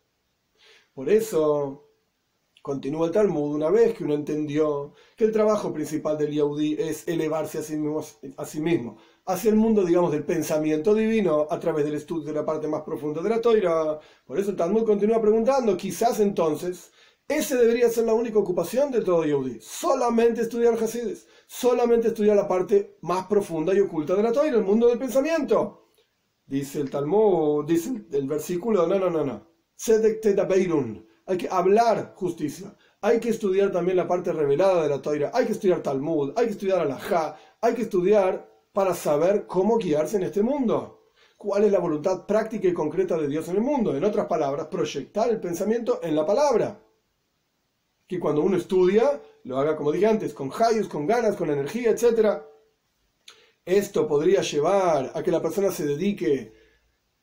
Por 0.93 1.09
eso, 1.09 1.89
continúa 2.61 3.07
el 3.07 3.13
Talmud, 3.13 3.55
una 3.55 3.69
vez 3.69 3.95
que 3.95 4.03
uno 4.03 4.13
entendió 4.13 4.93
que 5.15 5.25
el 5.25 5.31
trabajo 5.31 5.73
principal 5.73 6.17
del 6.17 6.33
Yahudi 6.33 6.75
es 6.79 7.07
elevarse 7.07 7.59
a 7.59 7.63
sí 7.63 7.75
mismo, 7.75 8.03
a 8.37 8.45
sí 8.45 8.59
mismo 8.59 8.97
hacia 9.27 9.50
el 9.50 9.57
mundo, 9.57 9.84
digamos, 9.84 10.12
del 10.12 10.24
pensamiento 10.24 10.96
divino 10.96 11.48
a 11.50 11.60
través 11.60 11.86
del 11.86 11.96
estudio 11.96 12.27
de 12.27 12.34
la 12.34 12.46
parte 12.46 12.67
más 12.67 12.81
profunda 12.81 13.22
de 13.22 13.29
la 13.29 13.41
toira. 13.41 14.00
Por 14.25 14.39
eso 14.39 14.51
el 14.51 14.55
Talmud 14.55 14.86
continúa 14.86 15.22
preguntando, 15.22 15.75
quizás 15.75 16.19
entonces, 16.22 16.91
ese 17.27 17.57
debería 17.57 17.89
ser 17.89 18.05
la 18.05 18.13
única 18.13 18.39
ocupación 18.39 18.89
de 18.89 19.01
todo 19.01 19.25
Yehudi, 19.25 19.60
solamente 19.60 20.41
estudiar 20.41 20.81
Hasides, 20.81 21.27
solamente 21.46 22.07
estudiar 22.07 22.38
la 22.38 22.48
parte 22.48 22.98
más 23.01 23.27
profunda 23.27 23.74
y 23.74 23.81
oculta 23.81 24.15
de 24.15 24.24
la 24.24 24.31
toira, 24.31 24.55
el 24.55 24.63
mundo 24.63 24.88
del 24.88 24.98
pensamiento. 24.98 25.91
Dice 26.46 26.79
el 26.79 26.89
Talmud, 26.89 27.65
dice 27.65 28.05
el 28.10 28.27
versículo, 28.27 28.88
no, 28.88 28.98
no, 28.98 29.10
no, 29.10 29.25
no. 29.25 29.46
Hay 31.25 31.38
que 31.38 31.50
hablar 31.50 32.13
justicia. 32.15 32.74
Hay 33.01 33.19
que 33.19 33.29
estudiar 33.29 33.72
también 33.72 33.98
la 33.98 34.07
parte 34.07 34.31
revelada 34.31 34.84
de 34.84 34.89
la 34.89 35.01
toira. 35.01 35.31
Hay 35.34 35.46
que 35.46 35.51
estudiar 35.51 35.84
Talmud. 35.84 36.31
Hay 36.38 36.46
que 36.46 36.51
estudiar 36.53 36.79
Alajá. 36.79 37.38
Hay 37.60 37.75
que 37.75 37.81
estudiar 37.81 38.50
para 38.77 38.93
saber 38.93 39.48
cómo 39.48 39.79
guiarse 39.79 40.17
en 40.17 40.24
este 40.24 40.43
mundo. 40.43 41.10
¿Cuál 41.36 41.63
es 41.63 41.72
la 41.72 41.79
voluntad 41.79 42.27
práctica 42.27 42.67
y 42.67 42.74
concreta 42.74 43.17
de 43.17 43.27
Dios 43.27 43.48
en 43.48 43.55
el 43.55 43.63
mundo? 43.63 43.98
En 43.98 44.03
otras 44.03 44.27
palabras, 44.27 44.67
proyectar 44.67 45.31
el 45.31 45.39
pensamiento 45.39 46.00
en 46.03 46.15
la 46.15 46.27
palabra. 46.27 46.79
Que 48.05 48.19
cuando 48.19 48.43
uno 48.43 48.55
estudia, 48.55 49.19
lo 49.46 49.57
haga 49.57 49.75
como 49.75 49.91
dije 49.91 50.05
antes, 50.05 50.31
con 50.31 50.51
hayos, 50.53 50.88
con 50.89 51.07
ganas, 51.07 51.36
con 51.36 51.50
energía, 51.50 51.89
etc. 51.89 52.43
Esto 53.65 54.07
podría 54.07 54.43
llevar 54.43 55.12
a 55.15 55.24
que 55.24 55.31
la 55.31 55.41
persona 55.41 55.72
se 55.72 55.88
dedique 55.88 56.53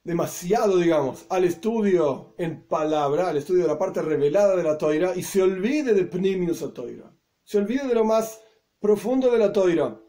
demasiado, 0.02 0.78
digamos, 0.78 1.24
al 1.28 1.44
estudio 1.44 2.34
en 2.36 2.66
palabra, 2.66 3.28
al 3.28 3.36
estudio 3.36 3.62
de 3.62 3.68
la 3.68 3.78
parte 3.78 4.02
revelada 4.02 4.56
de 4.56 4.64
la 4.64 4.76
toira 4.76 5.14
y 5.14 5.22
se 5.22 5.40
olvide 5.40 5.94
de 5.94 6.04
Pnimius 6.04 6.62
a 6.62 6.74
toira. 6.74 7.16
Se 7.44 7.58
olvide 7.58 7.86
de 7.86 7.94
lo 7.94 8.04
más 8.04 8.40
profundo 8.80 9.30
de 9.30 9.38
la 9.38 9.52
toira. 9.52 10.00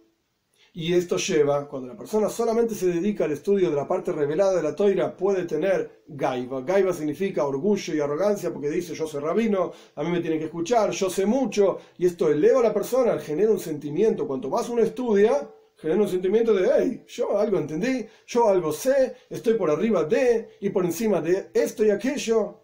Y 0.77 0.94
esto 0.94 1.15
lleva, 1.15 1.70
cuando 1.70 1.88
la 1.88 1.96
persona 1.96 2.27
solamente 2.27 2.75
se 2.75 2.88
dedica 2.88 3.24
al 3.24 3.32
estudio 3.32 3.70
de 3.70 3.77
la 3.77 3.88
parte 3.88 4.12
revelada 4.12 4.58
de 4.58 4.62
la 4.62 4.75
toira, 4.75 5.15
puede 5.15 5.46
tener 5.46 6.03
gaiva. 6.05 6.60
Gaiva 6.63 6.91
significa 6.91 7.46
orgullo 7.46 7.96
y 7.96 8.01
arrogancia 8.01 8.51
porque 8.51 8.70
dice 8.70 8.94
yo 8.94 9.08
soy 9.08 9.22
rabino, 9.22 9.72
a 9.96 10.03
mí 10.03 10.12
me 10.12 10.20
tienen 10.20 10.38
que 10.38 10.46
escuchar, 10.46 10.91
yo 10.91 11.10
sé 11.10 11.25
mucho. 11.25 11.77
Y 11.98 12.05
esto 12.05 12.29
eleva 12.29 12.60
a 12.60 12.63
la 12.63 12.74
persona, 12.74 13.17
genera 13.20 13.51
un 13.51 13.60
sentimiento. 13.60 14.27
Cuanto 14.27 14.50
más 14.50 14.67
uno 14.67 14.82
estudia, 14.82 15.50
genera 15.77 16.01
un 16.01 16.10
sentimiento 16.10 16.53
de, 16.53 16.70
hey, 16.77 17.05
yo 17.08 17.39
algo 17.39 17.58
entendí, 17.58 18.05
yo 18.27 18.50
algo 18.50 18.74
sé, 18.74 19.15
estoy 19.29 19.53
por 19.53 19.70
arriba 19.70 20.03
de 20.03 20.58
y 20.60 20.72
por 20.72 20.84
encima 20.84 21.22
de 21.22 21.51
esto 21.53 21.86
y 21.86 21.89
aquello, 21.89 22.63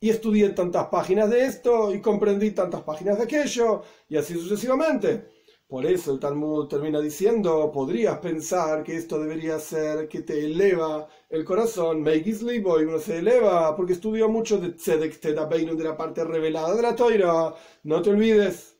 y 0.00 0.08
estudié 0.08 0.48
tantas 0.50 0.86
páginas 0.86 1.28
de 1.28 1.44
esto 1.44 1.94
y 1.94 2.00
comprendí 2.00 2.52
tantas 2.52 2.80
páginas 2.80 3.18
de 3.18 3.24
aquello, 3.24 3.82
y 4.08 4.16
así 4.16 4.32
sucesivamente. 4.32 5.33
Por 5.74 5.86
eso 5.86 6.12
el 6.12 6.20
Talmud 6.20 6.68
termina 6.68 7.00
diciendo, 7.00 7.72
podrías 7.72 8.20
pensar 8.20 8.84
que 8.84 8.94
esto 8.94 9.18
debería 9.18 9.58
ser 9.58 10.06
que 10.06 10.22
te 10.22 10.44
eleva 10.44 11.08
el 11.28 11.44
corazón, 11.44 12.00
make 12.00 12.30
is 12.30 12.42
y 12.42 12.58
uno 12.58 13.00
se 13.00 13.18
eleva 13.18 13.74
porque 13.74 13.94
estudió 13.94 14.28
mucho 14.28 14.58
de 14.58 14.74
Tzedek 14.74 15.18
Tedabeinu, 15.18 15.74
de 15.74 15.82
la 15.82 15.96
parte 15.96 16.22
revelada 16.22 16.76
de 16.76 16.82
la 16.82 16.94
Toira. 16.94 17.52
No 17.82 18.02
te 18.02 18.10
olvides. 18.10 18.76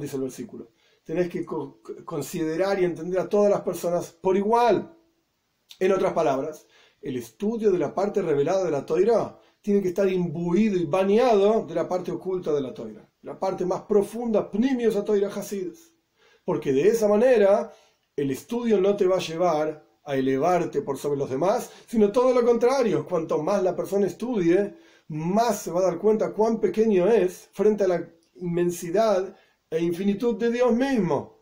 dice 0.00 0.16
el 0.16 0.22
versículo 0.22 0.72
tenés 1.04 1.28
que 1.28 1.46
considerar 2.04 2.80
y 2.80 2.84
entender 2.84 3.20
a 3.20 3.28
todas 3.28 3.52
las 3.52 3.60
personas 3.60 4.10
por 4.10 4.36
igual. 4.36 4.98
En 5.78 5.92
otras 5.92 6.12
palabras, 6.12 6.66
el 7.00 7.14
estudio 7.14 7.70
de 7.70 7.78
la 7.78 7.94
parte 7.94 8.20
revelada 8.20 8.64
de 8.64 8.72
la 8.72 8.84
toira 8.84 9.38
tiene 9.60 9.80
que 9.80 9.90
estar 9.90 10.08
imbuido 10.08 10.76
y 10.76 10.86
bañado 10.86 11.64
de 11.66 11.74
la 11.76 11.88
parte 11.88 12.10
oculta 12.10 12.52
de 12.52 12.62
la 12.62 12.74
toira, 12.74 13.08
la 13.22 13.38
parte 13.38 13.64
más 13.64 13.82
profunda, 13.82 14.50
pnimios 14.50 14.96
a 14.96 15.04
toira 15.04 15.28
hasides. 15.28 15.94
Porque 16.44 16.72
de 16.72 16.88
esa 16.88 17.08
manera 17.08 17.72
el 18.16 18.30
estudio 18.30 18.80
no 18.80 18.96
te 18.96 19.06
va 19.06 19.16
a 19.16 19.20
llevar 19.20 19.86
a 20.04 20.16
elevarte 20.16 20.82
por 20.82 20.98
sobre 20.98 21.18
los 21.18 21.30
demás, 21.30 21.70
sino 21.86 22.10
todo 22.10 22.34
lo 22.34 22.44
contrario. 22.44 23.06
Cuanto 23.06 23.42
más 23.42 23.62
la 23.62 23.76
persona 23.76 24.06
estudie, 24.06 24.74
más 25.08 25.62
se 25.62 25.70
va 25.70 25.80
a 25.80 25.84
dar 25.84 25.98
cuenta 25.98 26.32
cuán 26.32 26.60
pequeño 26.60 27.08
es 27.08 27.48
frente 27.52 27.84
a 27.84 27.88
la 27.88 28.08
inmensidad 28.34 29.36
e 29.70 29.80
infinitud 29.80 30.36
de 30.36 30.50
Dios 30.50 30.72
mismo. 30.72 31.40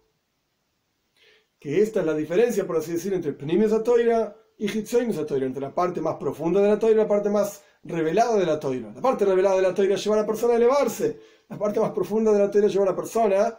Que 1.59 1.83
esta 1.83 2.01
es 2.01 2.07
la 2.07 2.15
diferencia, 2.15 2.67
por 2.67 2.77
así 2.77 2.93
decir, 2.93 3.13
entre 3.15 3.33
Pnimis 3.33 3.71
Toira 3.83 4.37
y 4.59 4.67
Hitzoimis 4.67 5.27
Toira, 5.27 5.47
entre 5.47 5.63
la 5.63 5.75
parte 5.75 6.01
más 6.01 6.17
profunda 6.17 6.61
de 6.61 6.69
la 6.69 6.79
Toira 6.79 7.01
y 7.01 7.03
la 7.03 7.09
parte 7.09 7.31
más 7.31 7.63
revelada 7.83 8.37
de 8.37 8.47
la 8.47 8.61
Toira. 8.61 8.93
La 8.93 9.01
parte 9.01 9.25
revelada 9.25 9.57
de 9.57 9.63
la 9.63 9.75
Toira 9.75 9.97
lleva 9.97 10.17
a 10.17 10.21
la 10.21 10.27
persona 10.27 10.55
a 10.55 10.57
elevarse, 10.57 11.21
la 11.49 11.59
parte 11.59 11.81
más 11.81 11.93
profunda 11.93 12.33
de 12.33 12.39
la 12.39 12.51
Toira 12.51 12.69
lleva 12.69 12.85
a 12.85 12.91
la 12.91 12.97
persona 12.97 13.59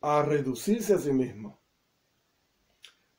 a 0.00 0.22
reducirse 0.22 0.94
a 0.94 0.98
sí 0.98 1.12
mismo. 1.12 1.60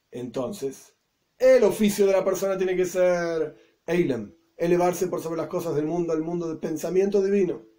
Entonces, 0.09 0.93
el 1.37 1.63
oficio 1.63 2.05
de 2.05 2.13
la 2.13 2.23
persona 2.25 2.57
tiene 2.57 2.75
que 2.75 2.85
ser 2.85 3.55
Eilem, 3.85 4.33
elevarse 4.57 5.07
por 5.07 5.21
sobre 5.21 5.37
las 5.37 5.47
cosas 5.47 5.75
del 5.75 5.85
mundo, 5.85 6.13
al 6.13 6.21
mundo 6.21 6.47
del 6.47 6.59
pensamiento 6.59 7.21
divino 7.21 7.71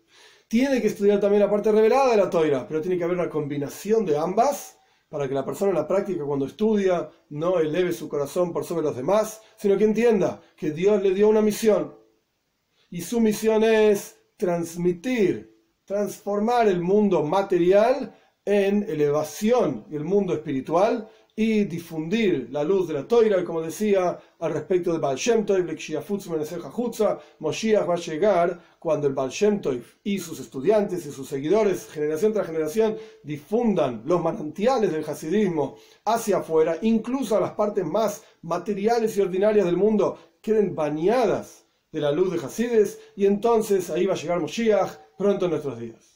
tiene 0.52 0.82
que 0.82 0.88
estudiar 0.88 1.18
también 1.18 1.40
la 1.40 1.48
parte 1.48 1.72
revelada 1.72 2.10
de 2.10 2.18
la 2.18 2.28
toira, 2.28 2.68
pero 2.68 2.82
tiene 2.82 2.98
que 2.98 3.04
haber 3.04 3.16
una 3.16 3.30
combinación 3.30 4.04
de 4.04 4.18
ambas 4.18 4.76
para 5.08 5.26
que 5.26 5.32
la 5.32 5.46
persona 5.46 5.70
en 5.70 5.78
la 5.78 5.88
práctica 5.88 6.26
cuando 6.26 6.44
estudia 6.44 7.08
no 7.30 7.58
eleve 7.58 7.90
su 7.90 8.06
corazón 8.06 8.52
por 8.52 8.66
sobre 8.66 8.82
los 8.82 8.94
demás, 8.94 9.40
sino 9.56 9.78
que 9.78 9.84
entienda 9.84 10.42
que 10.54 10.70
Dios 10.70 11.02
le 11.02 11.14
dio 11.14 11.30
una 11.30 11.40
misión 11.40 11.96
y 12.92 13.00
su 13.00 13.20
misión 13.20 13.64
es 13.64 14.18
transmitir, 14.36 15.50
transformar 15.86 16.68
el 16.68 16.82
mundo 16.82 17.22
material 17.22 18.14
en 18.44 18.82
elevación 18.82 19.86
y 19.90 19.96
el 19.96 20.04
mundo 20.04 20.34
espiritual 20.34 21.08
y 21.34 21.64
difundir 21.64 22.48
la 22.50 22.62
luz 22.62 22.86
de 22.86 22.92
la 22.92 23.08
toira, 23.08 23.42
como 23.46 23.62
decía 23.62 24.18
al 24.38 24.52
respecto 24.52 24.92
de 24.92 24.98
Baal 24.98 25.16
Shem 25.16 25.46
Tov, 25.46 25.64
Moshiach 27.38 27.88
va 27.88 27.94
a 27.94 27.96
llegar 27.96 28.60
cuando 28.78 29.06
el 29.06 29.14
Baal 29.14 29.30
Shem 29.30 29.62
y 30.04 30.18
sus 30.18 30.38
estudiantes 30.40 31.06
y 31.06 31.12
sus 31.12 31.26
seguidores, 31.26 31.88
generación 31.88 32.34
tras 32.34 32.46
generación, 32.46 32.98
difundan 33.22 34.02
los 34.04 34.22
manantiales 34.22 34.92
del 34.92 35.08
hasidismo 35.08 35.78
hacia 36.04 36.38
afuera, 36.38 36.76
incluso 36.82 37.38
a 37.38 37.40
las 37.40 37.52
partes 37.52 37.86
más 37.86 38.22
materiales 38.42 39.16
y 39.16 39.22
ordinarias 39.22 39.64
del 39.64 39.78
mundo, 39.78 40.18
queden 40.42 40.74
bañadas 40.74 41.62
de 41.92 42.00
la 42.00 42.10
luz 42.10 42.32
de 42.32 42.44
Hasides, 42.44 42.98
y 43.14 43.26
entonces 43.26 43.90
ahí 43.90 44.06
va 44.06 44.14
a 44.14 44.16
llegar 44.16 44.40
Moshiach 44.40 44.98
pronto 45.16 45.44
en 45.44 45.50
nuestros 45.52 45.78
días. 45.78 46.11